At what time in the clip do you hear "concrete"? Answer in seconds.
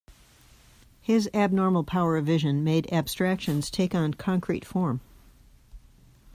4.15-4.65